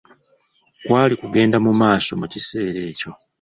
[0.85, 3.09] Kwali kugenda mu maaso mu kiseera ekyo.